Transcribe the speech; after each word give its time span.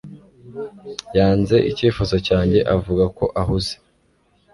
Yanze 1.17 1.57
icyifuzo 1.71 2.15
cyanjye 2.27 2.59
avuga 2.75 3.03
ko 3.17 3.25
ahuze 3.41 3.73